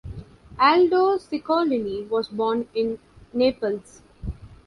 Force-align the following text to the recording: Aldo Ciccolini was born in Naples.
Aldo 0.59 1.19
Ciccolini 1.19 2.07
was 2.09 2.27
born 2.29 2.67
in 2.73 2.97
Naples. 3.33 4.01